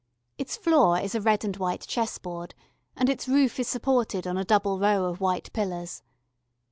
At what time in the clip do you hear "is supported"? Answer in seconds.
3.59-4.25